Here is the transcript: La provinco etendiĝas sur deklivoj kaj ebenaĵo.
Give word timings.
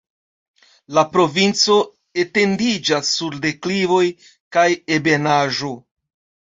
La 0.97 1.03
provinco 1.17 1.75
etendiĝas 2.25 3.13
sur 3.19 3.39
deklivoj 3.47 4.03
kaj 4.57 4.69
ebenaĵo. 4.99 5.77